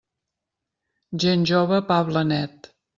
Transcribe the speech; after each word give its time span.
Gent 1.25 1.47
jove, 1.53 1.79
pa 1.93 2.03
blanet. 2.11 2.77